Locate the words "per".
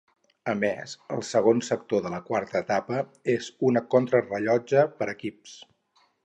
5.03-5.11